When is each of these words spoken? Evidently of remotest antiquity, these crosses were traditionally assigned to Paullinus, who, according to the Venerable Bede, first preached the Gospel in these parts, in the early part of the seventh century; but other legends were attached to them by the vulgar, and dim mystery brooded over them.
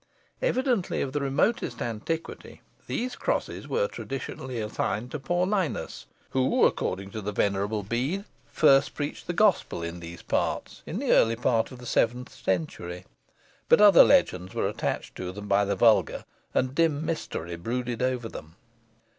Evidently 0.41 1.03
of 1.03 1.13
remotest 1.15 1.79
antiquity, 1.79 2.61
these 2.87 3.15
crosses 3.15 3.67
were 3.67 3.87
traditionally 3.87 4.59
assigned 4.59 5.11
to 5.11 5.19
Paullinus, 5.19 6.07
who, 6.31 6.65
according 6.65 7.11
to 7.11 7.21
the 7.21 7.31
Venerable 7.31 7.83
Bede, 7.83 8.25
first 8.51 8.95
preached 8.95 9.27
the 9.27 9.33
Gospel 9.33 9.83
in 9.83 9.99
these 9.99 10.23
parts, 10.23 10.81
in 10.87 10.97
the 10.97 11.11
early 11.11 11.35
part 11.35 11.71
of 11.71 11.77
the 11.77 11.85
seventh 11.85 12.33
century; 12.33 13.05
but 13.69 13.79
other 13.79 14.03
legends 14.03 14.55
were 14.55 14.67
attached 14.67 15.13
to 15.17 15.31
them 15.31 15.47
by 15.47 15.63
the 15.65 15.75
vulgar, 15.75 16.25
and 16.51 16.73
dim 16.73 17.05
mystery 17.05 17.55
brooded 17.55 18.01
over 18.01 18.27
them. 18.27 18.55